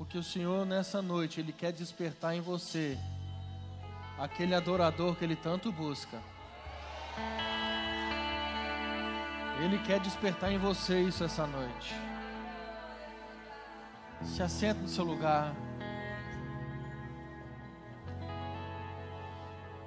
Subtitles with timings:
[0.00, 2.98] Porque o Senhor nessa noite ele quer despertar em você
[4.18, 6.18] aquele adorador que ele tanto busca.
[9.62, 11.94] Ele quer despertar em você isso essa noite.
[14.24, 15.54] Se assenta no seu lugar.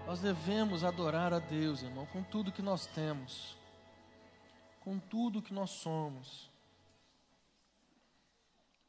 [0.06, 3.58] Nós devemos adorar a Deus, irmão, com tudo que nós temos,
[4.82, 6.53] com tudo que nós somos,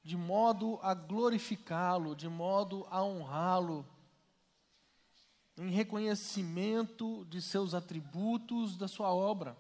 [0.05, 3.87] de modo a glorificá-lo, de modo a honrá-lo,
[5.57, 9.57] em reconhecimento de seus atributos, da sua obra.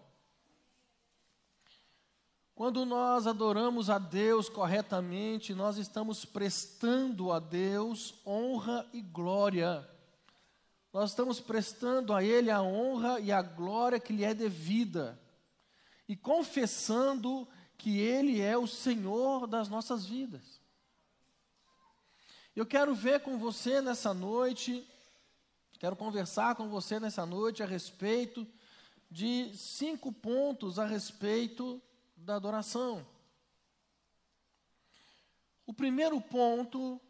[2.55, 9.88] Quando nós adoramos a Deus corretamente, nós estamos prestando a Deus honra e glória.
[10.92, 15.19] Nós estamos prestando a Ele a honra e a glória que lhe é devida.
[16.06, 20.60] E confessando que Ele é o Senhor das nossas vidas.
[22.55, 24.89] Eu quero ver com você nessa noite,
[25.78, 28.47] quero conversar com você nessa noite a respeito
[29.11, 31.83] de cinco pontos a respeito
[32.17, 33.06] da adoração.
[35.67, 37.00] O primeiro ponto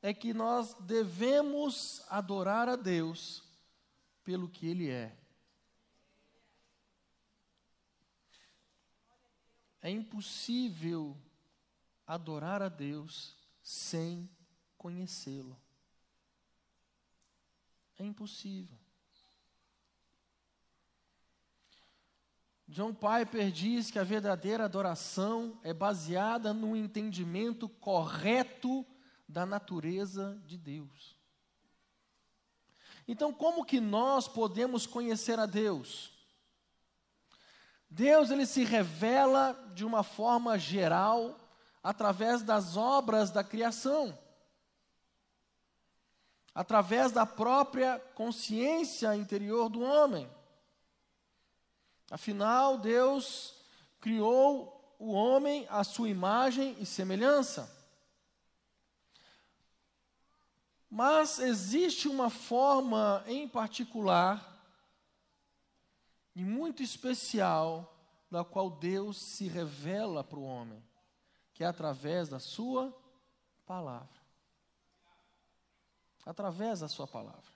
[0.00, 3.42] é que nós devemos adorar a Deus
[4.24, 5.16] pelo que Ele é.
[9.80, 11.16] É impossível
[12.06, 14.28] adorar a Deus sem
[14.76, 15.56] conhecê-lo.
[17.98, 18.78] É impossível.
[22.68, 28.84] John Piper diz que a verdadeira adoração é baseada no entendimento correto
[29.26, 31.16] da natureza de Deus.
[33.06, 36.17] Então, como que nós podemos conhecer a Deus?
[37.90, 41.38] Deus ele se revela de uma forma geral
[41.82, 44.16] através das obras da criação.
[46.54, 50.28] Através da própria consciência interior do homem.
[52.10, 53.54] Afinal, Deus
[54.00, 57.74] criou o homem à sua imagem e semelhança.
[60.90, 64.57] Mas existe uma forma em particular
[66.38, 67.98] e muito especial
[68.30, 70.80] da qual Deus se revela para o homem,
[71.52, 72.96] que é através da sua
[73.66, 74.22] palavra.
[76.24, 77.52] Através da sua palavra.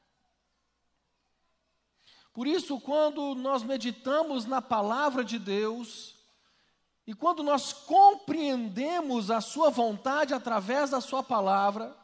[2.33, 6.17] Por isso, quando nós meditamos na palavra de Deus,
[7.07, 11.97] e quando nós compreendemos a Sua vontade através da Sua palavra,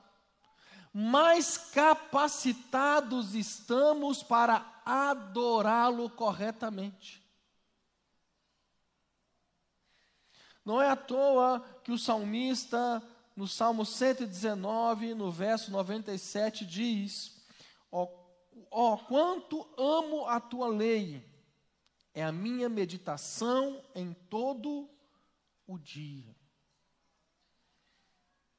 [0.94, 7.22] mais capacitados estamos para adorá-lo corretamente.
[10.64, 13.02] Não é à toa que o salmista,
[13.34, 17.42] no Salmo 119, no verso 97, diz:
[17.90, 18.18] Ó
[18.70, 21.24] ó, quanto amo a tua lei,
[22.14, 24.88] é a minha meditação em todo
[25.66, 26.36] o dia.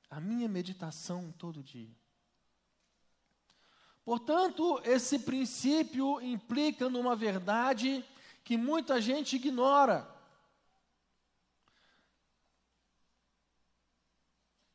[0.10, 1.96] A minha meditação todo dia.
[4.10, 8.04] Portanto, esse princípio implica numa verdade
[8.44, 10.10] que muita gente ignora.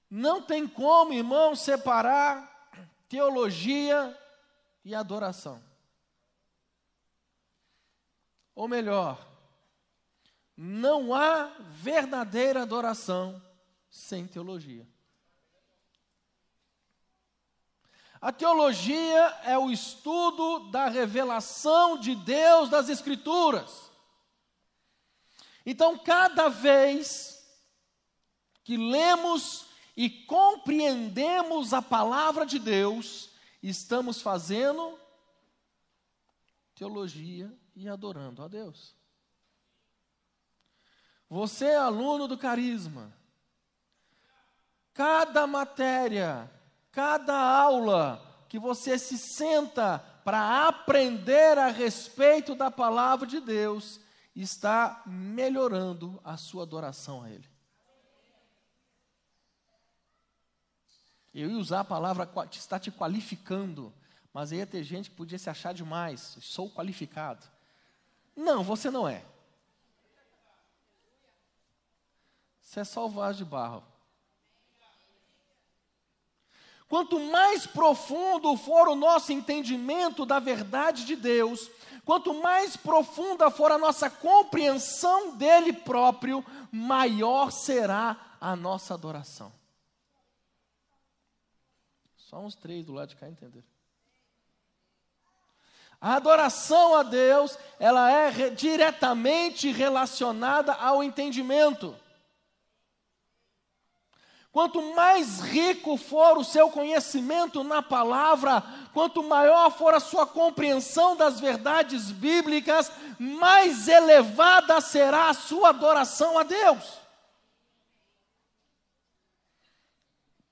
[0.09, 2.71] Não tem como, irmão, separar
[3.09, 4.17] teologia
[4.85, 5.61] e adoração.
[8.55, 9.19] Ou melhor,
[10.57, 13.43] não há verdadeira adoração
[13.91, 14.94] sem teologia.
[18.25, 23.93] A teologia é o estudo da revelação de Deus das Escrituras.
[25.67, 27.47] Então, cada vez
[28.63, 33.29] que lemos e compreendemos a palavra de Deus,
[33.63, 34.99] estamos fazendo
[36.75, 38.97] teologia e adorando a Deus.
[41.29, 43.15] Você é aluno do carisma.
[44.95, 46.51] Cada matéria,
[46.95, 54.01] cada aula que você se senta para aprender a respeito da palavra de Deus,
[54.35, 57.49] está melhorando a sua adoração a Ele.
[61.35, 63.93] Eu ia usar a palavra está te qualificando,
[64.33, 66.39] mas aí ia ter gente que podia se achar demais.
[66.41, 67.45] Sou qualificado.
[68.37, 69.25] Não, você não é.
[72.61, 73.94] Você é só o vaso de barro.
[76.89, 81.71] Quanto mais profundo for o nosso entendimento da verdade de Deus,
[82.05, 89.51] quanto mais profunda for a nossa compreensão dele próprio, maior será a nossa adoração.
[92.17, 93.65] Só uns três do lado de cá entenderam.
[96.01, 101.97] A adoração a Deus, ela é re diretamente relacionada ao entendimento.
[104.55, 108.63] Quanto mais rico for o seu conhecimento na palavra,
[108.93, 116.39] quanto maior for a sua compreensão das verdades bíblicas, mais elevada será a sua adoração
[116.39, 117.01] a Deus.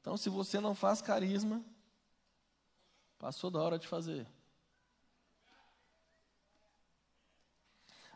[0.00, 1.62] Então, se você não faz carisma,
[3.20, 4.26] passou da hora de fazer.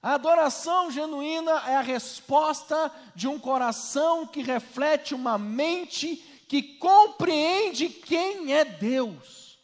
[0.02, 6.16] A adoração genuína é a resposta de um coração que reflete uma mente
[6.48, 9.58] que compreende quem é Deus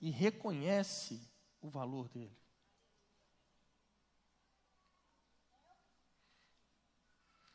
[0.00, 1.20] e reconhece
[1.60, 2.38] o valor dele.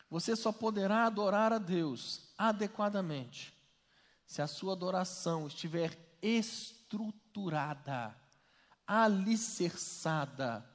[0.10, 3.52] Você só poderá adorar a Deus adequadamente
[4.26, 8.16] se a sua adoração estiver estruturada,
[8.86, 10.68] alicerçada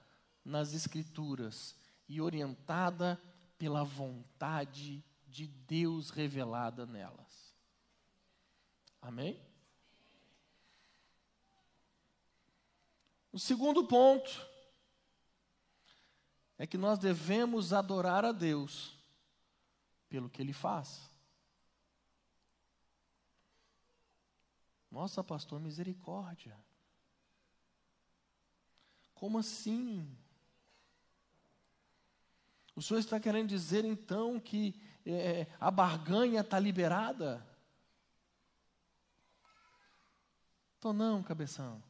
[0.45, 1.77] nas Escrituras
[2.09, 3.21] e orientada
[3.59, 7.55] pela vontade de Deus revelada nelas.
[9.01, 9.41] Amém?
[13.31, 14.49] O segundo ponto
[16.57, 18.99] é que nós devemos adorar a Deus
[20.09, 21.09] pelo que ele faz.
[24.91, 26.59] Nossa, pastor, misericórdia.
[29.19, 30.09] Como assim?
[32.77, 37.45] O senhor está querendo dizer então que é, a barganha está liberada?
[40.79, 41.83] Tô não, cabeção.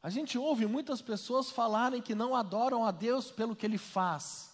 [0.00, 4.49] A gente ouve muitas pessoas falarem que não adoram a Deus pelo que Ele faz.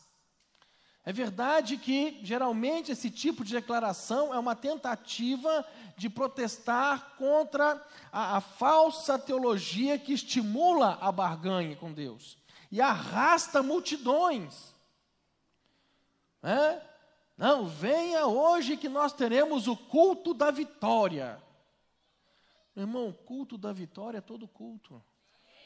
[1.06, 5.64] É verdade que, geralmente, esse tipo de declaração é uma tentativa
[5.97, 7.81] de protestar contra
[8.11, 12.37] a, a falsa teologia que estimula a barganha com Deus
[12.73, 14.75] e arrasta multidões.
[16.43, 16.82] É?
[17.38, 21.41] Não, venha hoje que nós teremos o culto da vitória.
[22.75, 25.00] Meu irmão, culto da vitória é todo culto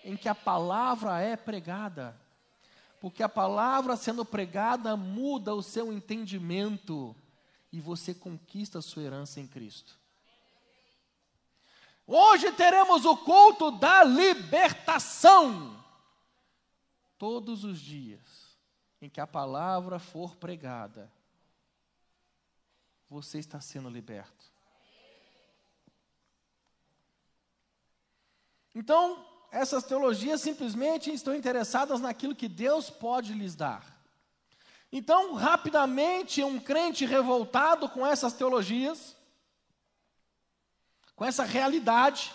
[0.05, 2.15] em que a palavra é pregada.
[3.00, 7.17] Porque a palavra sendo pregada muda o seu entendimento
[7.73, 9.99] e você conquista a sua herança em Cristo.
[12.06, 15.82] Hoje teremos o culto da libertação.
[17.17, 18.58] Todos os dias
[19.00, 21.11] em que a palavra for pregada,
[23.08, 24.52] você está sendo liberto.
[28.75, 34.00] Então, essas teologias simplesmente estão interessadas naquilo que Deus pode lhes dar.
[34.93, 39.17] Então, rapidamente, um crente revoltado com essas teologias,
[41.14, 42.32] com essa realidade,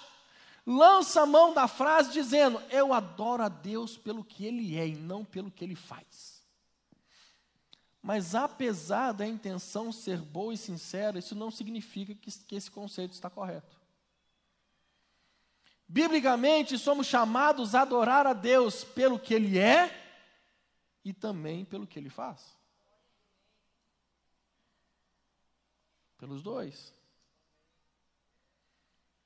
[0.66, 4.96] lança a mão da frase dizendo: Eu adoro a Deus pelo que Ele é e
[4.96, 6.36] não pelo que Ele faz.
[8.02, 13.14] Mas apesar da intenção ser boa e sincera, isso não significa que, que esse conceito
[13.14, 13.76] está correto.
[15.88, 20.04] Biblicamente, somos chamados a adorar a Deus pelo que Ele é
[21.04, 22.58] e também pelo que Ele faz.
[26.18, 26.94] Pelos dois.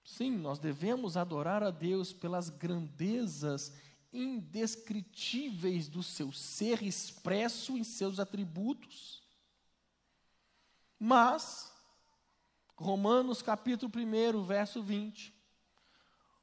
[0.04, 3.74] Sim, nós devemos adorar a Deus pelas grandezas
[4.12, 9.24] indescritíveis do seu ser expresso em seus atributos.
[10.98, 11.72] Mas,
[12.76, 15.39] Romanos capítulo 1, verso 20,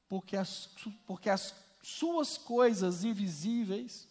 [0.08, 0.68] porque as,
[1.06, 4.08] porque as suas coisas invisíveis,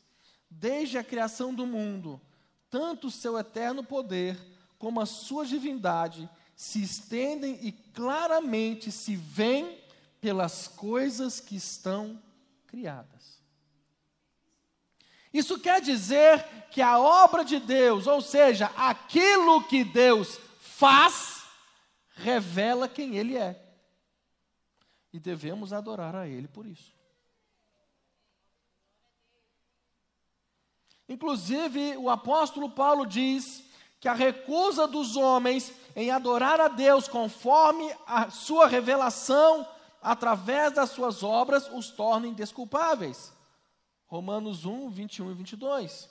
[0.49, 2.21] desde a criação do mundo,
[2.69, 4.37] tanto o seu eterno poder
[4.77, 9.77] como a sua divindade, se estendem e claramente se veem
[10.21, 12.21] pelas coisas que estão
[12.67, 13.41] criadas.
[15.33, 21.43] Isso quer dizer que a obra de Deus, ou seja, aquilo que Deus faz,
[22.15, 23.64] revela quem Ele é
[25.15, 26.93] e devemos adorar a Ele por isso.
[31.07, 33.63] Inclusive, o apóstolo Paulo diz
[34.01, 39.65] que a recusa dos homens em adorar a Deus conforme a sua revelação
[40.01, 43.31] através das suas obras os torna indesculpáveis.
[44.07, 46.09] Romanos 1, 21 e 22.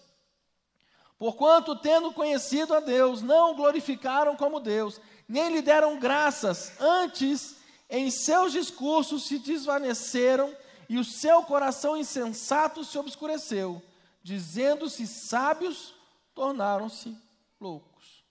[1.18, 7.62] Porquanto, tendo conhecido a Deus, não o glorificaram como Deus, nem lhe deram graças, antes
[7.88, 10.54] em seus discursos se desvaneceram
[10.88, 13.82] e o seu coração insensato se obscureceu.
[14.22, 15.94] Dizendo-se sábios,
[16.34, 17.16] tornaram-se
[17.60, 18.24] loucos.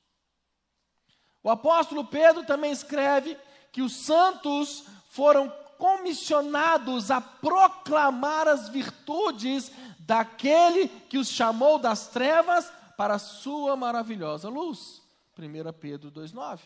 [1.44, 3.38] O apóstolo Pedro também escreve
[3.72, 12.72] que os santos foram comissionados a proclamar as virtudes daquele que os chamou das trevas
[12.96, 15.02] para a sua maravilhosa luz.
[15.38, 16.60] 1 Pedro 2,9.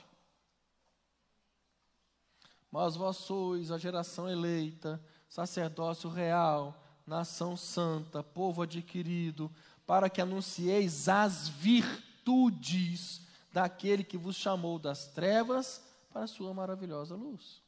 [2.72, 9.52] Mas vós sois a geração eleita, sacerdócio real, nação santa, povo adquirido,
[9.86, 13.22] para que anuncieis as virtudes
[13.54, 15.82] daquele que vos chamou das trevas
[16.12, 17.62] para a sua maravilhosa luz.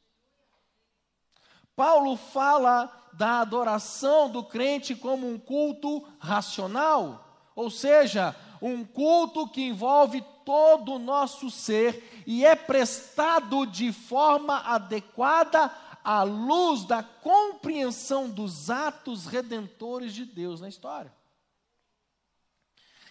[1.75, 9.61] Paulo fala da adoração do crente como um culto racional, ou seja, um culto que
[9.61, 15.71] envolve todo o nosso ser e é prestado de forma adequada
[16.03, 21.13] à luz da compreensão dos atos redentores de Deus na história.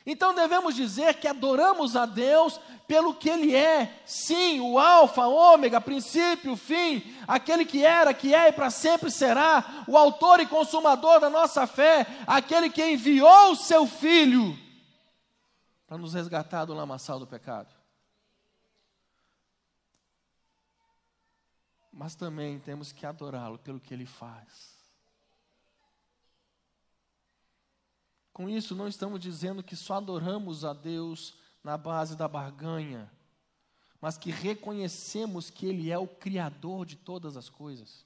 [0.05, 5.83] Então devemos dizer que adoramos a Deus pelo que Ele é, sim, o Alfa, Ômega,
[5.83, 11.21] princípio, fim, aquele que era, que é e para sempre será, o Autor e Consumador
[11.21, 14.59] da nossa fé, aquele que enviou o Seu Filho
[15.89, 17.75] para nos resgatar do lamaçal do pecado.
[21.91, 24.77] Mas também temos que adorá-lo pelo que Ele faz.
[28.35, 33.11] Com isso, não estamos dizendo que só adoramos a Deus na base da barganha,
[33.99, 38.05] mas que reconhecemos que Ele é o Criador de todas as coisas,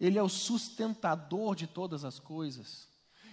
[0.00, 2.91] Ele é o sustentador de todas as coisas,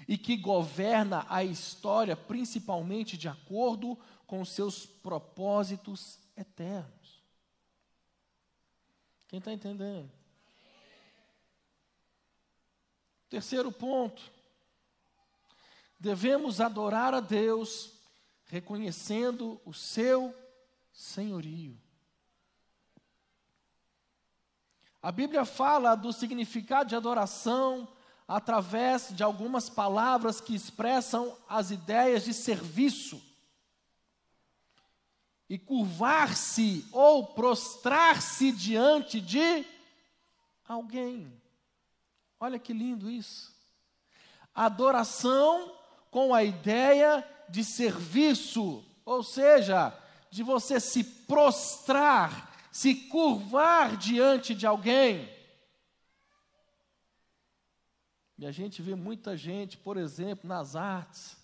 [0.09, 7.23] e que governa a história principalmente de acordo com seus propósitos eternos.
[9.27, 10.11] Quem está entendendo?
[13.29, 14.31] Terceiro ponto
[15.99, 17.93] devemos adorar a Deus
[18.45, 20.35] reconhecendo o seu
[20.91, 21.79] senhorio.
[25.03, 27.87] A Bíblia fala do significado de adoração
[28.29, 33.19] através de algumas palavras que expressam as ideias de serviço.
[35.49, 39.65] E curvar-se ou prostrar-se diante de
[40.67, 41.33] alguém.
[42.39, 43.51] Olha que lindo isso.
[44.53, 45.75] Adoração
[46.11, 49.91] com a ideia de serviço, ou seja,
[50.29, 55.27] de você se prostrar, se curvar diante de alguém.
[58.39, 61.35] E a gente vê muita gente, por exemplo, nas artes,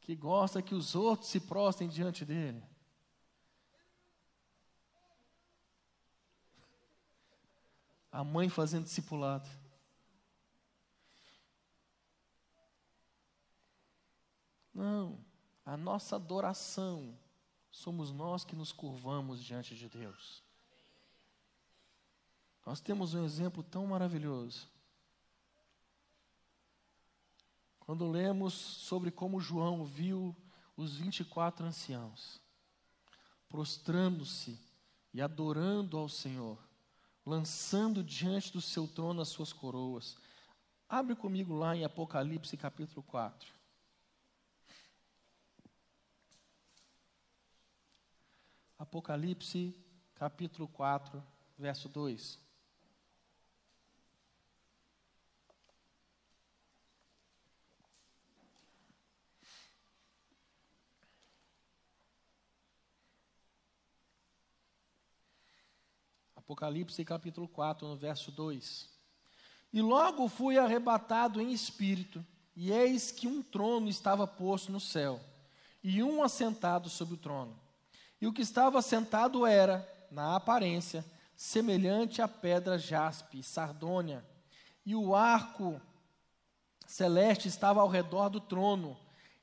[0.00, 2.62] que gosta que os outros se prostrem diante dele.
[8.10, 9.46] A mãe fazendo discipulado.
[14.72, 15.22] Não,
[15.62, 17.14] a nossa adoração
[17.70, 20.42] somos nós que nos curvamos diante de Deus.
[22.64, 24.71] Nós temos um exemplo tão maravilhoso.
[27.92, 30.34] Quando lemos sobre como João viu
[30.74, 32.40] os 24 anciãos
[33.50, 34.58] prostrando-se
[35.12, 36.58] e adorando ao Senhor,
[37.26, 40.16] lançando diante do seu trono as suas coroas.
[40.88, 43.52] Abre comigo lá em Apocalipse capítulo 4.
[48.78, 49.76] Apocalipse,
[50.14, 51.22] capítulo 4,
[51.58, 52.40] verso 2.
[66.42, 68.88] Apocalipse capítulo 4, no verso 2.
[69.72, 72.24] E logo fui arrebatado em espírito,
[72.56, 75.20] e eis que um trono estava posto no céu,
[75.84, 77.56] e um assentado sobre o trono.
[78.20, 81.04] E o que estava sentado era, na aparência,
[81.36, 84.24] semelhante à pedra jaspe sardônia.
[84.84, 85.80] E o arco
[86.88, 88.98] celeste estava ao redor do trono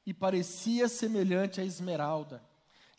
[0.06, 2.44] e parecia semelhante à esmeralda.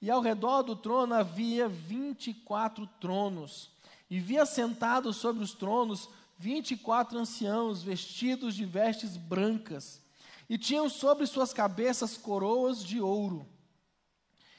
[0.00, 3.70] E ao redor do trono havia vinte e quatro tronos,
[4.10, 10.02] e via sentados sobre os tronos vinte e quatro anciãos vestidos de vestes brancas,
[10.48, 13.46] e tinham sobre suas cabeças coroas de ouro.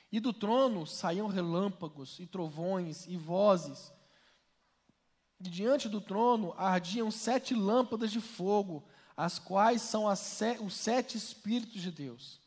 [0.10, 3.92] E do trono saíam relâmpagos e trovões e vozes.
[5.40, 8.84] E diante do trono ardiam sete lâmpadas de fogo,
[9.18, 12.40] as quais são as os sete Espíritos de Deus.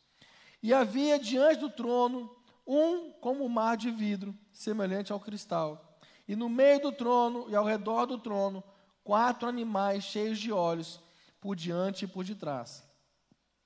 [0.63, 2.35] E havia diante do trono
[2.65, 5.94] um como mar de vidro, semelhante ao cristal.
[6.27, 8.63] E no meio do trono e ao redor do trono,
[9.03, 10.99] quatro animais cheios de olhos,
[11.39, 12.83] por diante e por detrás.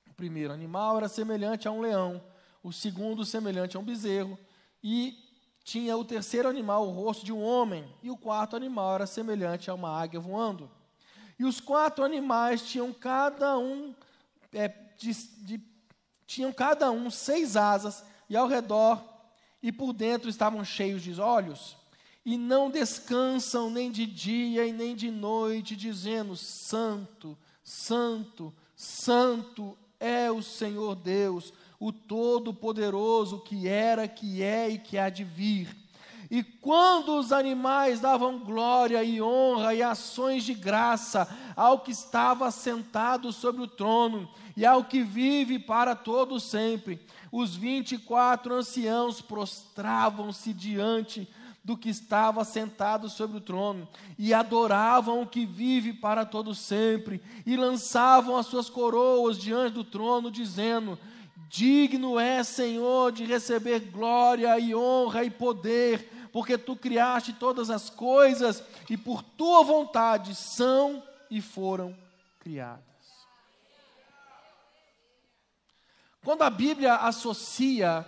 [0.08, 2.22] O primeiro animal era semelhante a um leão
[2.62, 4.38] o segundo semelhante a um bezerro,
[4.82, 5.18] e
[5.64, 9.70] tinha o terceiro animal o rosto de um homem, e o quarto animal era semelhante
[9.70, 10.70] a uma águia voando.
[11.38, 13.94] E os quatro animais tinham cada um
[14.52, 15.12] é, de,
[15.44, 15.60] de,
[16.26, 19.02] tinham cada um seis asas, e ao redor
[19.62, 21.76] e por dentro estavam cheios de olhos,
[22.24, 30.30] e não descansam nem de dia e nem de noite, dizendo: Santo, Santo, Santo é
[30.30, 35.76] o Senhor Deus, o Todo-Poderoso, que era, que é e que há de vir.
[36.30, 42.52] E quando os animais davam glória e honra e ações de graça ao que estava
[42.52, 48.54] sentado sobre o trono e ao que vive para todo sempre, os vinte e quatro
[48.54, 51.28] anciãos prostravam-se diante
[51.62, 53.88] do que estava sentado sobre o trono,
[54.18, 59.84] e adoravam o que vive para todo sempre, e lançavam as suas coroas diante do
[59.84, 60.98] trono, dizendo:
[61.48, 67.90] Digno é, Senhor, de receber glória e honra e poder, porque tu criaste todas as
[67.90, 71.96] coisas e por tua vontade são e foram
[72.38, 72.84] criadas.
[76.22, 78.06] Quando a Bíblia associa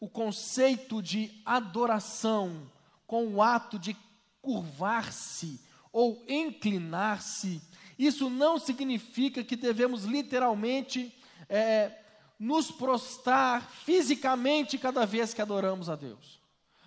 [0.00, 2.71] o conceito de adoração
[3.12, 3.94] com o ato de
[4.40, 5.60] curvar-se
[5.92, 7.60] ou inclinar-se,
[7.98, 11.14] isso não significa que devemos literalmente
[11.46, 11.94] é,
[12.38, 16.40] nos prostrar fisicamente cada vez que adoramos a Deus.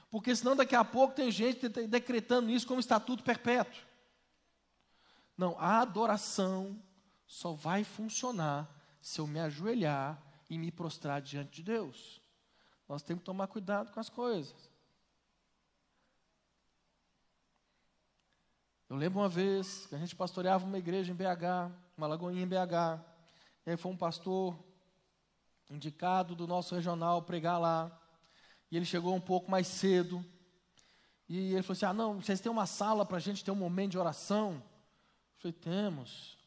[0.10, 3.84] Porque senão daqui a pouco tem gente decretando isso como estatuto perpétuo.
[5.38, 6.82] Não, a adoração
[7.28, 8.68] só vai funcionar
[9.00, 12.20] se eu me ajoelhar e me prostrar diante de Deus.
[12.90, 14.74] Nós temos que tomar cuidado com as coisas.
[18.88, 22.48] Eu lembro uma vez que a gente pastoreava uma igreja em BH, uma lagoinha em
[22.48, 23.02] BH,
[23.66, 24.56] e aí foi um pastor
[25.72, 27.92] indicado do nosso regional pregar lá.
[28.70, 30.24] E ele chegou um pouco mais cedo.
[31.28, 33.56] E ele falou assim: Ah, não, vocês têm uma sala para a gente ter um
[33.56, 34.54] momento de oração?
[34.54, 36.38] Eu falei: Temos.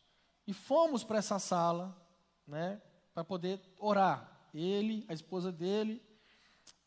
[0.46, 1.94] E fomos para essa sala,
[2.46, 2.80] né,
[3.12, 4.48] para poder orar.
[4.54, 6.00] Ele, a esposa dele,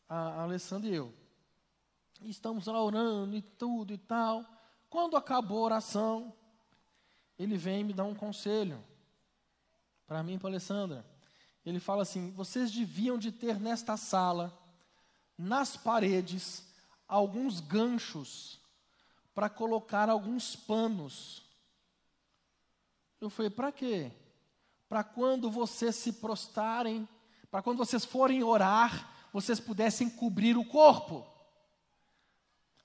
[0.08, 1.14] a, a Alessandra e eu.
[2.22, 4.46] E estamos lá orando e tudo e tal.
[4.92, 6.34] Quando acabou a oração,
[7.38, 8.78] ele vem me dar um conselho
[10.06, 11.02] para mim e para Alessandra.
[11.64, 14.52] Ele fala assim: vocês deviam de ter nesta sala,
[15.38, 16.68] nas paredes,
[17.08, 18.60] alguns ganchos
[19.34, 21.42] para colocar alguns panos.
[23.18, 24.12] Eu falei: para quê?
[24.90, 27.08] Para quando vocês se prostarem,
[27.50, 31.26] para quando vocês forem orar, vocês pudessem cobrir o corpo.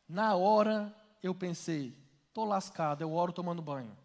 [0.07, 1.95] Na hora eu pensei:
[2.27, 3.95] estou lascado, eu oro tomando banho.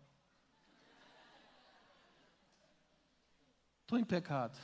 [3.82, 4.58] Estou em pecado.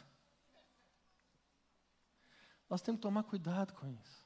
[2.68, 4.18] Nós temos que tomar cuidado com isso.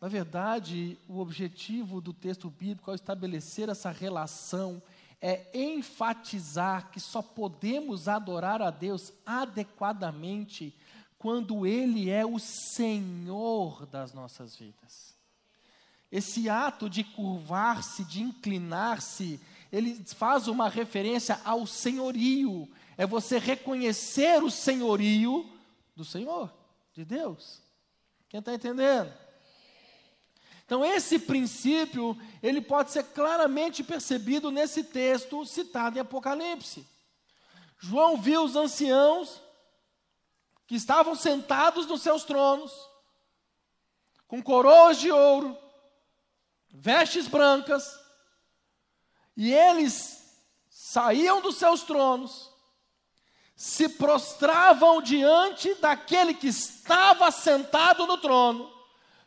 [0.00, 4.82] Na verdade, o objetivo do texto bíblico ao estabelecer essa relação
[5.20, 10.74] é enfatizar que só podemos adorar a Deus adequadamente
[11.18, 15.19] quando Ele é o Senhor das nossas vidas.
[16.10, 22.68] Esse ato de curvar-se, de inclinar-se, ele faz uma referência ao senhorio.
[22.96, 25.48] É você reconhecer o senhorio
[25.94, 26.52] do Senhor,
[26.92, 27.62] de Deus.
[28.28, 29.12] Quem está entendendo?
[30.64, 36.86] Então, esse princípio, ele pode ser claramente percebido nesse texto citado em Apocalipse.
[37.78, 39.42] João viu os anciãos
[40.66, 42.72] que estavam sentados nos seus tronos,
[44.28, 45.58] com coroas de ouro,
[46.70, 47.98] vestes brancas,
[49.36, 52.50] e eles saíam dos seus tronos,
[53.54, 58.72] se prostravam diante daquele que estava sentado no trono,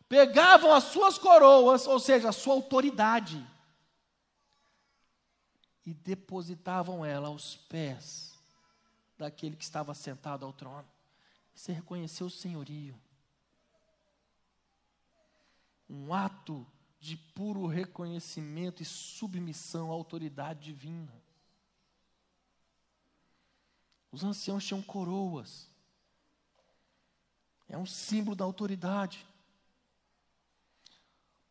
[0.10, 3.45] pegavam as suas coroas, ou seja, a sua autoridade,
[5.86, 8.34] e depositavam ela aos pés
[9.17, 10.88] daquele que estava sentado ao trono.
[11.53, 12.99] Você reconheceu o senhorio.
[15.89, 16.65] Um ato
[17.03, 21.13] de puro reconhecimento e submissão à autoridade divina.
[24.09, 25.69] Os anciãos tinham coroas.
[27.67, 29.27] É um símbolo da autoridade.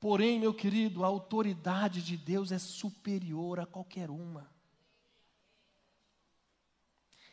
[0.01, 4.51] Porém, meu querido, a autoridade de Deus é superior a qualquer uma.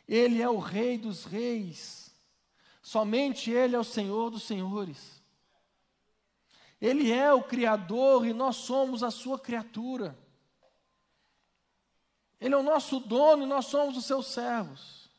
[0.06, 2.14] Ele é o Rei dos Reis.
[2.82, 5.19] Somente Ele é o Senhor dos Senhores.
[6.80, 10.18] Ele é o Criador e nós somos a sua criatura.
[12.40, 15.10] Ele é o nosso dono e nós somos os seus servos.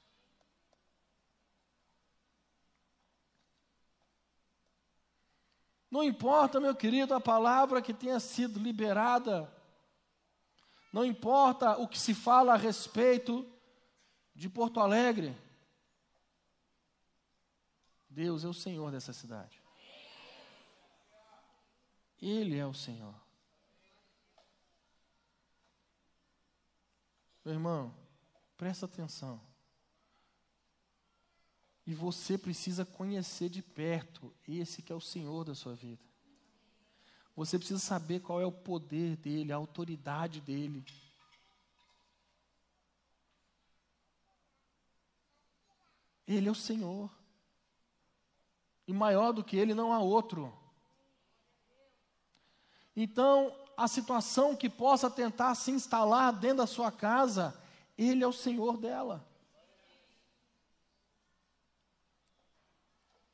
[5.92, 9.54] Não importa, meu querido, a palavra que tenha sido liberada,
[10.92, 13.46] não importa o que se fala a respeito
[14.34, 15.38] de Porto Alegre.
[18.10, 19.61] Deus é o Senhor dessa cidade.
[22.22, 23.16] Ele é o Senhor.
[27.44, 27.94] Meu irmão,
[28.56, 29.42] presta atenção.
[31.86, 36.04] E você precisa conhecer de perto esse que é o Senhor da sua vida.
[37.36, 40.86] Você precisa saber qual é o poder dele, a autoridade dele.
[46.28, 47.10] Ele é o Senhor.
[48.88, 50.61] E maior do que ele não há outro.
[53.04, 57.60] Então, a situação que possa tentar se instalar dentro da sua casa,
[57.98, 59.28] ele é o Senhor dela.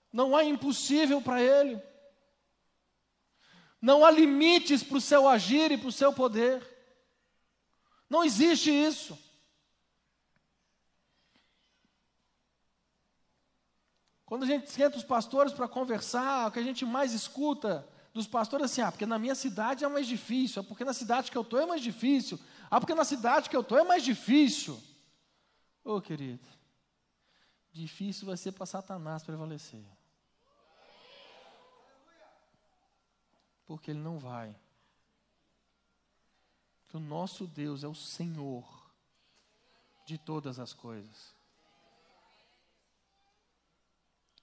[0.09, 1.81] Não há impossível para Ele.
[3.81, 6.65] Não há limites para o seu agir e para o seu poder.
[8.09, 9.19] Não existe isso.
[14.25, 17.85] Quando a gente senta os pastores para conversar, o que a gente mais escuta
[18.17, 21.31] dos pastores assim: ah, porque na minha cidade é mais difícil, ah, porque na cidade
[21.31, 24.03] que eu estou é mais difícil, ah, porque na cidade que eu estou é mais
[24.03, 24.81] difícil.
[25.83, 26.45] Ô oh, querido,
[27.71, 29.85] difícil vai ser para Satanás prevalecer.
[33.65, 34.55] Porque ele não vai.
[36.87, 38.65] Que o nosso Deus é o Senhor
[40.05, 41.35] de todas as coisas.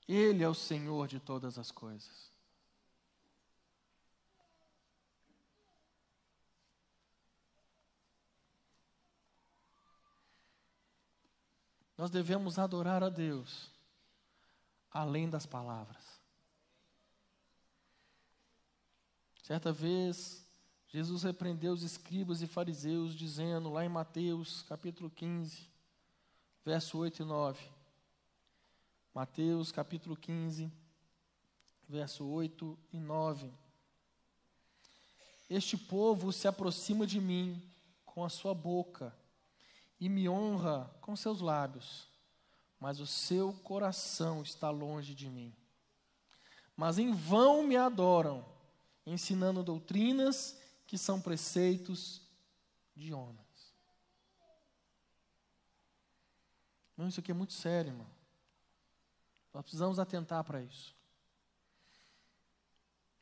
[0.07, 2.34] Ele é o Senhor de todas as coisas.
[12.05, 13.71] Nós devemos adorar a Deus
[14.91, 16.05] além das palavras.
[19.43, 20.47] Certa vez,
[20.89, 25.67] Jesus repreendeu os escribas e fariseus, dizendo, lá em Mateus capítulo 15,
[26.63, 27.71] verso 8 e 9.
[29.15, 30.71] Mateus capítulo 15,
[31.89, 33.51] verso 8 e 9.
[35.49, 37.63] Este povo se aproxima de mim
[38.05, 39.11] com a sua boca
[40.01, 42.09] e me honra com seus lábios,
[42.79, 45.55] mas o seu coração está longe de mim.
[46.77, 48.45] Mas em vão me adoram
[49.07, 52.23] ensinando doutrinas que são preceitos
[52.95, 53.45] de homens.
[56.97, 58.07] Não, isso aqui é muito sério, irmão.
[59.53, 60.95] Nós precisamos atentar para isso.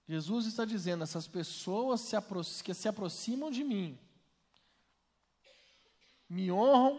[0.07, 2.17] Jesus está dizendo: essas pessoas se
[2.63, 3.99] que se aproximam de mim,
[6.33, 6.99] me honram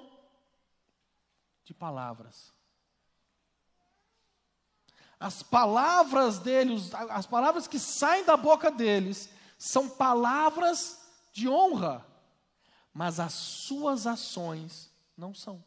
[1.63, 2.53] de palavras,
[5.19, 12.05] as palavras deles, as palavras que saem da boca deles, são palavras de honra,
[12.93, 15.63] mas as suas ações não são.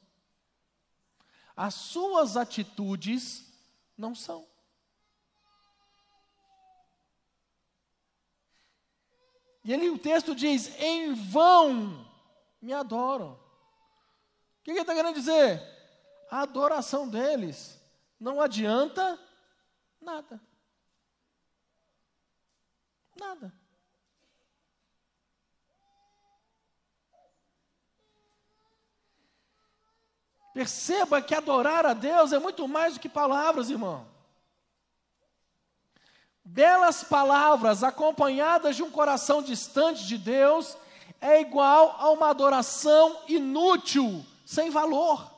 [1.56, 3.50] As suas atitudes
[3.98, 4.46] não são.
[9.64, 12.06] E ali o texto diz: em vão
[12.62, 13.45] me adoram.
[14.66, 15.62] Que ele está querendo dizer?
[16.28, 17.80] A adoração deles
[18.18, 19.16] não adianta
[20.06, 20.40] Nada.
[23.18, 23.52] Nada.
[30.54, 34.06] Perceba que adorar a Deus é muito mais do que palavras, irmão.
[36.44, 40.78] Belas palavras acompanhadas de um coração distante de Deus
[41.20, 45.34] é igual a uma adoração inútil, sem valor.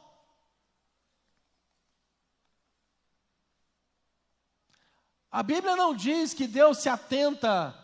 [5.31, 7.75] A Bíblia não diz que Deus se atenta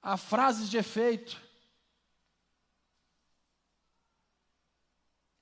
[0.00, 1.42] a frases de efeito.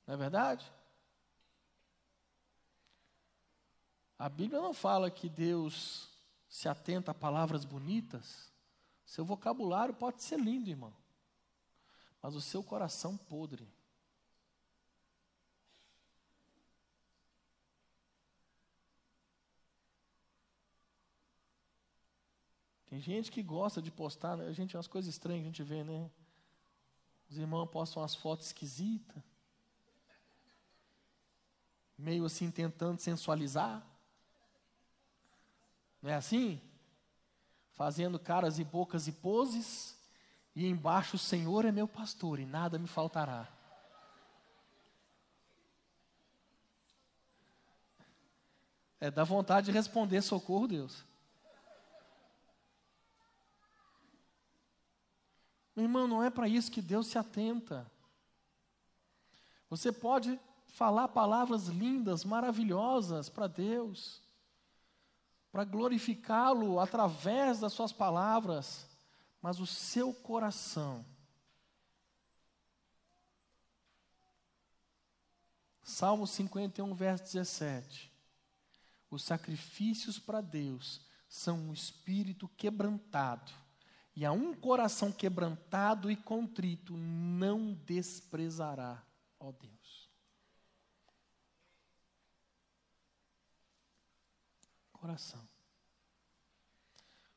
[0.06, 0.72] Não é verdade?
[4.18, 6.08] A Bíblia não fala que Deus
[6.48, 8.50] se atenta a palavras bonitas.
[9.04, 10.96] Seu vocabulário pode ser lindo, irmão,
[12.22, 13.81] mas o seu coração podre.
[22.92, 24.52] Tem gente que gosta de postar, né?
[24.52, 26.10] gente, umas coisas estranhas que a gente vê, né?
[27.30, 29.16] Os irmãos postam umas fotos esquisitas,
[31.96, 33.82] meio assim tentando sensualizar.
[36.02, 36.60] Não é assim?
[37.70, 39.98] Fazendo caras e bocas e poses,
[40.54, 43.50] e embaixo o Senhor é meu pastor e nada me faltará.
[49.00, 51.10] É, dá vontade de responder: socorro, Deus.
[55.76, 57.90] Irmão, não é para isso que Deus se atenta.
[59.70, 64.20] Você pode falar palavras lindas, maravilhosas para Deus,
[65.50, 68.86] para glorificá-lo através das suas palavras,
[69.40, 71.04] mas o seu coração.
[75.82, 78.10] Salmo 51, verso 17.
[79.10, 83.52] Os sacrifícios para Deus são um espírito quebrantado,
[84.14, 89.02] e a um coração quebrantado e contrito não desprezará
[89.42, 90.10] ó Deus.
[94.92, 95.48] Coração.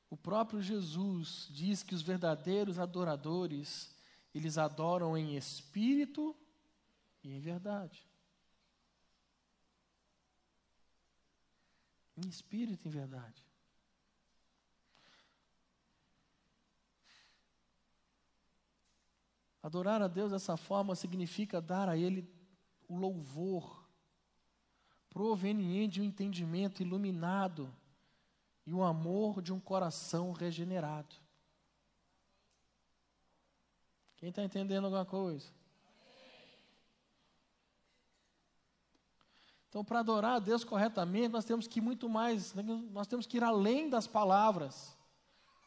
[0.08, 3.94] O próprio Jesus diz que os verdadeiros adoradores,
[4.34, 6.36] eles adoram em espírito
[7.24, 8.08] e em verdade.
[12.16, 13.45] Em espírito e em verdade.
[19.66, 22.32] Adorar a Deus dessa forma significa dar a Ele
[22.88, 23.84] o louvor
[25.10, 27.76] proveniente de um entendimento iluminado
[28.64, 31.16] e o amor de um coração regenerado.
[34.18, 35.48] Quem está entendendo alguma coisa?
[39.68, 42.54] Então, para adorar a Deus corretamente, nós temos que ir muito mais,
[42.92, 44.96] nós temos que ir além das palavras,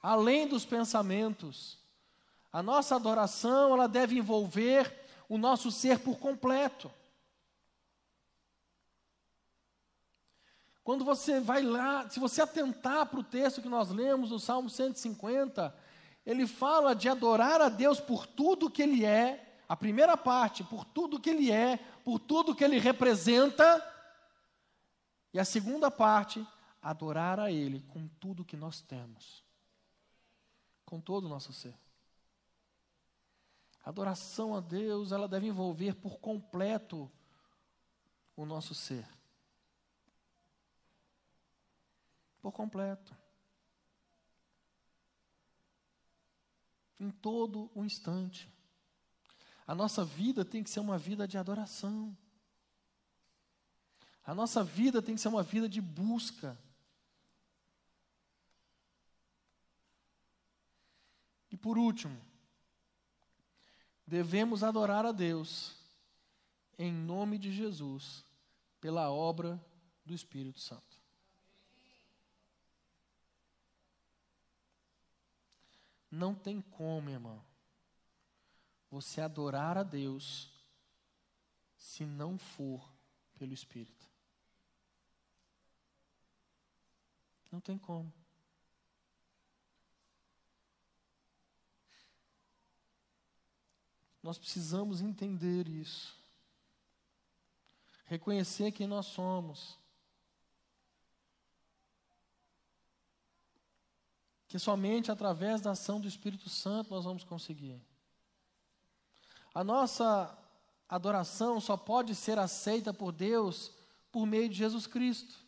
[0.00, 1.78] além dos pensamentos.
[2.59, 4.92] A nossa adoração, ela deve envolver
[5.29, 6.90] o nosso ser por completo.
[10.83, 14.68] Quando você vai lá, se você atentar para o texto que nós lemos, o Salmo
[14.68, 15.73] 150,
[16.27, 20.85] ele fala de adorar a Deus por tudo que Ele é, a primeira parte, por
[20.85, 23.81] tudo que Ele é, por tudo que Ele representa,
[25.33, 26.44] e a segunda parte,
[26.83, 29.44] adorar a Ele com tudo que nós temos,
[30.85, 31.79] com todo o nosso ser.
[33.88, 37.11] Adoração a Deus, ela deve envolver por completo
[38.37, 39.09] o nosso ser.
[42.42, 43.16] Por completo.
[47.01, 48.53] Em todo o instante.
[49.66, 52.14] A nossa vida tem que ser uma vida de adoração.
[54.22, 56.59] A nossa vida tem que ser uma vida de busca.
[61.51, 62.28] E por último,
[64.09, 65.77] devemos adorar a Deus
[66.79, 68.25] em nome de Jesus,
[68.81, 69.62] pela obra
[70.05, 70.97] do Espírito Santo.
[76.11, 77.44] Não tem como, irmão,
[78.90, 80.51] você adorar a Deus
[81.77, 82.90] se não for
[83.37, 84.09] pelo Espírito.
[87.53, 88.11] Não tem como.
[94.29, 96.14] Nós precisamos entender isso.
[98.05, 99.79] Reconhecer quem nós somos.
[104.47, 107.81] Que somente através da ação do Espírito Santo nós vamos conseguir.
[109.55, 110.38] A nossa
[110.87, 113.73] adoração só pode ser aceita por Deus
[114.12, 115.43] por meio de Jesus Cristo.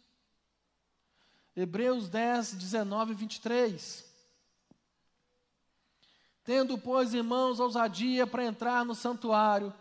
[1.55, 4.10] Hebreus 10, 19 e 23.
[6.45, 9.73] Tendo, pois, irmãos, ousadia para entrar no santuário,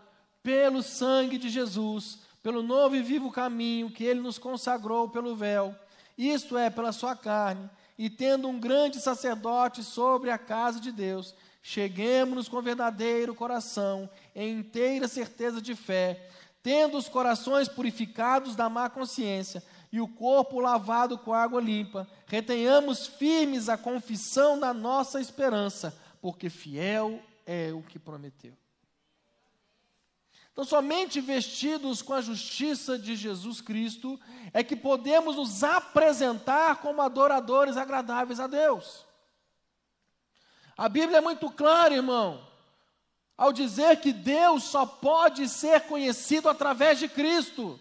[0.44, 5.76] pelo sangue de Jesus, pelo novo e vivo caminho que ele nos consagrou pelo véu,
[6.18, 11.34] isto é, pela sua carne, e tendo um grande sacerdote sobre a casa de Deus,
[11.62, 16.30] cheguemos-nos com verdadeiro coração, em inteira certeza de fé,
[16.62, 23.08] tendo os corações purificados da má consciência e o corpo lavado com água limpa, retenhamos
[23.08, 28.56] firmes a confissão da nossa esperança porque fiel é o que prometeu.
[30.52, 34.20] Então, somente vestidos com a justiça de Jesus Cristo
[34.54, 39.06] é que podemos nos apresentar como adoradores agradáveis a Deus.
[40.78, 42.46] A Bíblia é muito clara, irmão,
[43.38, 47.80] ao dizer que Deus só pode ser conhecido através de Cristo.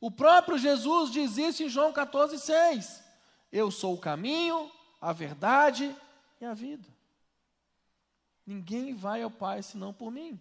[0.00, 3.02] O próprio Jesus diz isso em João 14,6.
[3.50, 5.94] Eu sou o caminho, a verdade
[6.40, 6.88] e a vida.
[8.50, 10.36] Ninguém vai ao Pai senão por mim.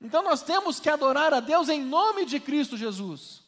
[0.00, 3.40] Então nós temos que adorar a Deus em nome de Cristo Jesus.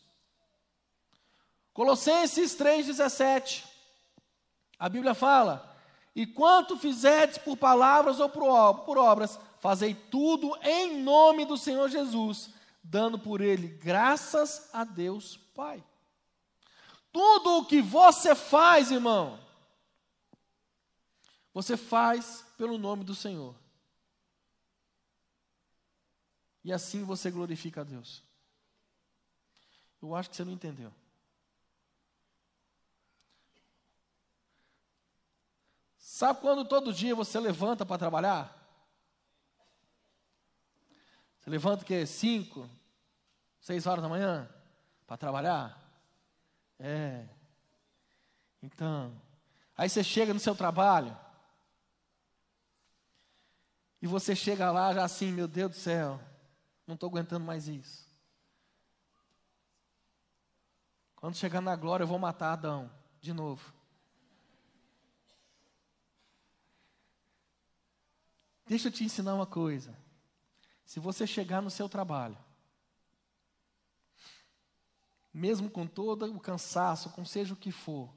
[1.75, 3.65] Colossenses 3,17.
[4.79, 5.77] A Bíblia fala:
[6.15, 12.51] E quanto fizerdes por palavras ou por obras, fazei tudo em nome do Senhor Jesus,
[12.85, 15.83] dando por ele graças a Deus Pai.
[17.11, 19.48] Tudo o que você faz, irmão,
[21.59, 23.53] Você faz pelo nome do Senhor.
[26.63, 28.23] E assim você glorifica a Deus.
[30.01, 30.95] Eu acho que você não entendeu.
[35.99, 38.57] Sabe quando todo dia você levanta para trabalhar?
[41.41, 42.07] Você levanta o quê?
[42.07, 42.71] Cinco,
[43.61, 44.49] seis horas da manhã
[45.09, 45.77] para trabalhar?
[46.79, 47.29] É.
[48.63, 49.21] Então,
[49.77, 51.27] aí você chega no seu trabalho
[54.01, 56.21] e você chega lá já assim, meu Deus do céu,
[56.87, 58.09] não estou aguentando mais isso.
[61.17, 63.75] Quando chegar na glória, eu vou matar Adão de novo.
[68.67, 69.97] Deixa eu te ensinar uma coisa.
[70.85, 72.39] Se você chegar no seu trabalho,
[75.33, 78.15] mesmo com todo o cansaço, com seja o que for,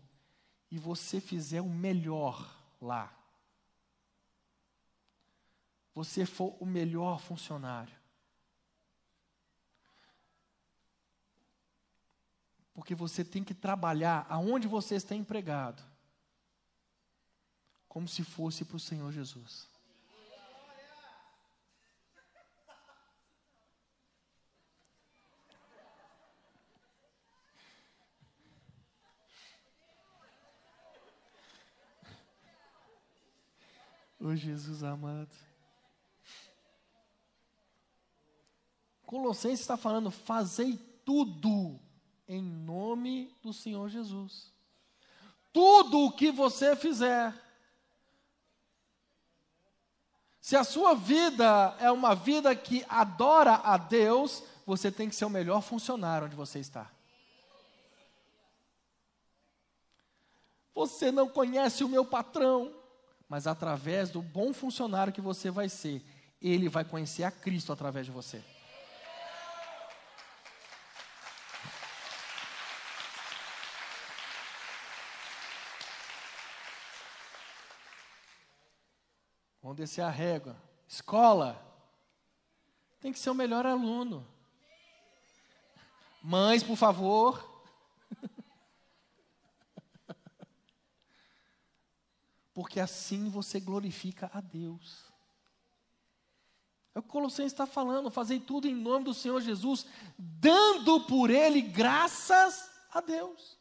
[0.69, 3.13] e você fizer o melhor lá,
[5.93, 7.95] você for o melhor funcionário,
[12.73, 15.83] porque você tem que trabalhar aonde você está empregado,
[17.87, 19.69] como se fosse para o Senhor Jesus.
[34.23, 35.50] Oh Jesus amado.
[39.11, 41.77] Colossenses está falando: fazei tudo
[42.25, 44.51] em nome do Senhor Jesus.
[45.51, 47.33] Tudo o que você fizer.
[50.39, 55.25] Se a sua vida é uma vida que adora a Deus, você tem que ser
[55.25, 56.89] o melhor funcionário onde você está.
[60.73, 62.81] Você não conhece o meu patrão
[63.31, 66.03] mas através do bom funcionário que você vai ser,
[66.41, 68.43] ele vai conhecer a Cristo através de você.
[79.71, 80.61] Vamos descer a régua.
[80.85, 81.65] Escola.
[82.99, 84.27] Tem que ser o melhor aluno.
[86.21, 87.41] Mães, por favor,
[92.53, 95.05] porque assim você glorifica a Deus.
[96.93, 99.85] É o que Colossenses está falando, fazer tudo em nome do Senhor Jesus,
[100.19, 103.57] dando por Ele graças a Deus.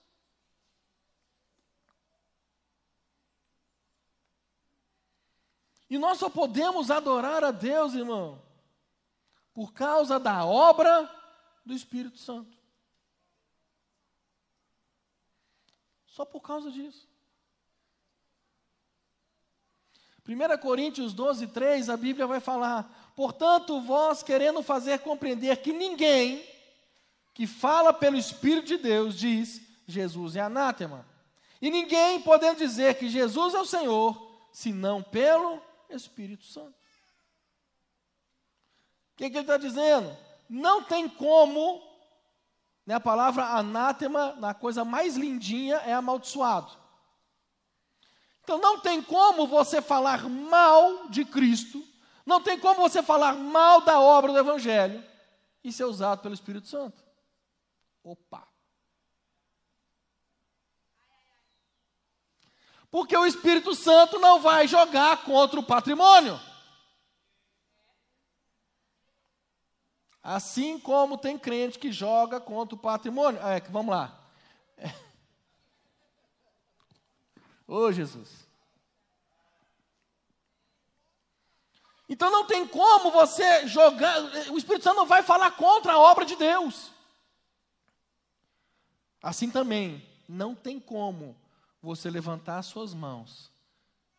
[5.91, 8.41] E nós só podemos adorar a Deus, irmão,
[9.53, 11.11] por causa da obra
[11.67, 12.57] do Espírito Santo.
[16.07, 17.09] Só por causa disso.
[20.27, 26.47] 1 Coríntios 12, 3, a Bíblia vai falar: Portanto, vós querendo fazer compreender que ninguém
[27.35, 31.05] que fala pelo Espírito de Deus diz Jesus é anátema.
[31.61, 35.61] E ninguém podendo dizer que Jesus é o Senhor, senão pelo
[35.95, 36.79] Espírito Santo.
[39.13, 40.17] O que, que ele está dizendo?
[40.49, 41.83] Não tem como,
[42.87, 46.71] né, a palavra anátema, na coisa mais lindinha, é amaldiçoado.
[48.43, 51.87] Então não tem como você falar mal de Cristo,
[52.27, 55.05] não tem como você falar mal da obra do Evangelho
[55.63, 57.03] e ser usado pelo Espírito Santo.
[58.03, 58.50] Opa!
[62.91, 66.41] Porque o Espírito Santo não vai jogar contra o patrimônio.
[70.23, 73.41] Assim como tem crente que joga contra o patrimônio.
[73.47, 74.21] É, vamos lá.
[74.77, 74.93] É.
[77.67, 78.49] Ô Jesus.
[82.09, 86.25] Então não tem como você jogar, o Espírito Santo não vai falar contra a obra
[86.25, 86.91] de Deus.
[89.23, 91.37] Assim também, não tem como
[91.83, 93.51] você levantar suas mãos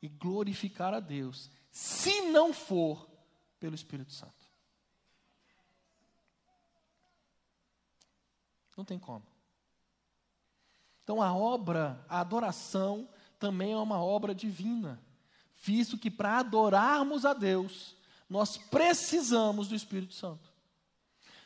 [0.02, 3.08] e glorificar a Deus, se não for
[3.60, 4.34] pelo Espírito Santo.
[8.76, 9.26] Não tem como.
[11.04, 13.08] Então a obra, a adoração,
[13.38, 15.00] também é uma obra divina,
[15.64, 17.96] visto que para adorarmos a Deus,
[18.30, 20.52] nós precisamos do Espírito Santo.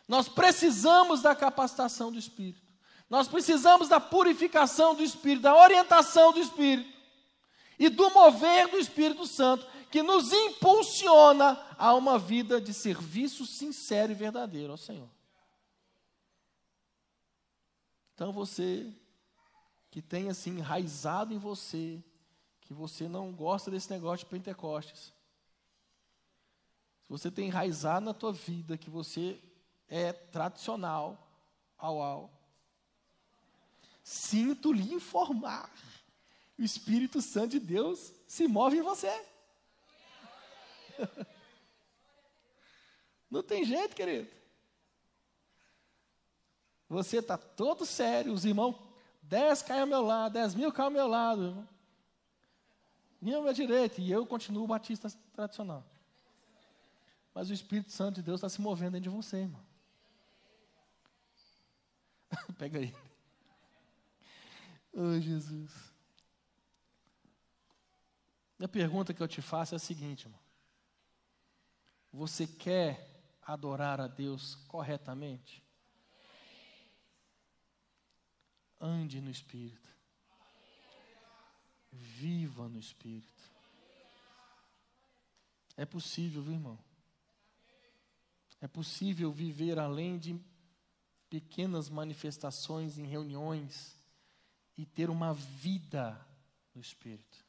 [0.08, 2.65] Nós precisamos da capacitação do Espírito.
[3.10, 6.92] Nós precisamos da purificação do Espírito, da orientação do Espírito
[7.78, 14.12] e do mover do Espírito Santo, que nos impulsiona a uma vida de serviço sincero
[14.12, 15.10] e verdadeiro ao Senhor.
[18.14, 18.94] Então você
[19.92, 22.04] que tem assim enraizado em você,
[22.60, 25.14] que você não gosta desse negócio de Pentecostes.
[27.04, 29.40] Se você tem enraizado na tua vida que você
[29.88, 31.30] é tradicional,
[31.78, 32.35] au au,
[34.06, 35.68] sinto lhe informar,
[36.60, 39.12] o Espírito Santo de Deus se move em você.
[43.32, 44.30] Não tem jeito, querido.
[46.88, 48.76] Você está todo sério, os irmãos,
[49.24, 51.68] dez caem ao meu lado, dez mil caem ao meu lado.
[53.20, 55.84] Minha minha direita, e eu continuo batista tradicional.
[57.34, 59.66] Mas o Espírito Santo de Deus está se movendo dentro de você, irmão.
[62.60, 63.05] Pega aí.
[64.98, 65.94] Oh, Jesus.
[68.62, 70.40] A pergunta que eu te faço é a seguinte, irmão.
[72.14, 75.62] Você quer adorar a Deus corretamente?
[78.80, 79.90] Ande no Espírito.
[81.92, 83.44] Viva no Espírito.
[85.76, 86.80] É possível, viu, irmão?
[88.62, 90.40] É possível viver além de
[91.30, 93.95] pequenas manifestações em reuniões
[94.78, 96.20] e ter uma vida
[96.74, 97.46] no Espírito.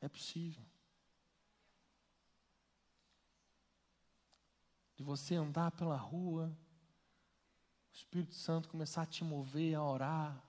[0.00, 0.64] É possível.
[4.96, 6.54] De você andar pela rua,
[7.90, 10.42] o Espírito Santo começar a te mover a orar,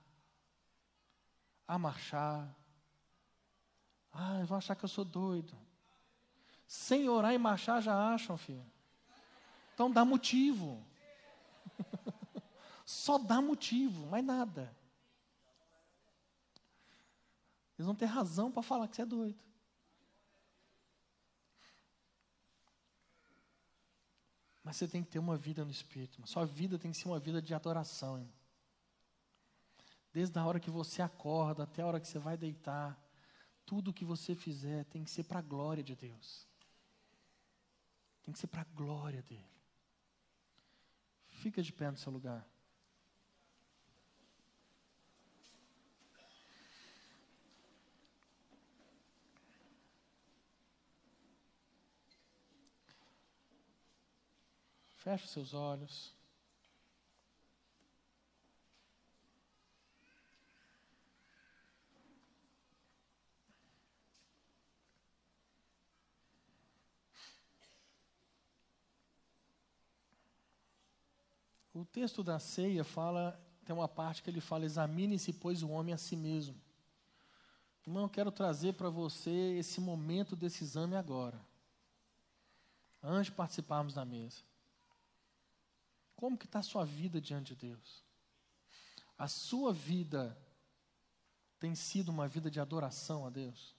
[1.66, 2.54] a marchar.
[4.12, 5.56] Ah, vão achar que eu sou doido.
[6.66, 8.64] Sem orar e marchar já acham, filho.
[9.74, 10.84] Então dá motivo.
[12.84, 14.81] Só dá motivo, mais nada.
[17.82, 19.42] Eles vão ter razão para falar que você é doido.
[24.62, 26.24] Mas você tem que ter uma vida no Espírito.
[26.24, 28.18] Sua vida tem que ser uma vida de adoração.
[28.18, 28.32] Irmão.
[30.12, 32.96] Desde a hora que você acorda até a hora que você vai deitar,
[33.66, 36.46] tudo que você fizer tem que ser para a glória de Deus.
[38.22, 39.50] Tem que ser para a glória dele.
[41.26, 42.48] Fica de pé no seu lugar.
[55.02, 56.14] Feche seus olhos.
[71.74, 75.92] O texto da ceia fala, tem uma parte que ele fala: examine-se, pois, o homem
[75.92, 76.54] a si mesmo.
[77.84, 81.44] Irmão, eu quero trazer para você esse momento desse exame agora,
[83.02, 84.51] antes de participarmos da mesa.
[86.22, 88.00] Como que está a sua vida diante de Deus?
[89.18, 90.38] A sua vida
[91.58, 93.74] tem sido uma vida de adoração a Deus?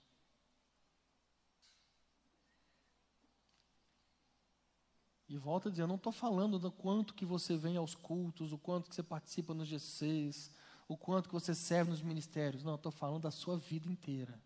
[5.29, 8.51] E volta a dizer, eu não estou falando do quanto que você vem aos cultos,
[8.51, 10.51] o quanto que você participa nos G6,
[10.85, 12.61] o quanto que você serve nos ministérios.
[12.61, 14.37] Não, estou falando da sua vida inteira.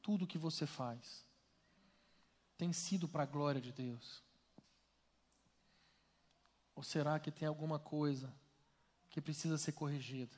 [0.00, 1.26] Tudo que você faz
[2.56, 4.27] tem sido para a glória de Deus.
[6.78, 8.32] Ou será que tem alguma coisa
[9.10, 10.36] que precisa ser corrigida?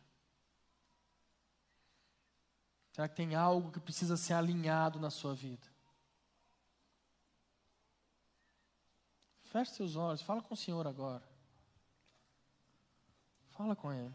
[2.93, 5.67] Será que tem algo que precisa ser alinhado na sua vida?
[9.43, 11.23] Feche seus olhos, fala com o Senhor agora.
[13.51, 14.15] Fala com Ele.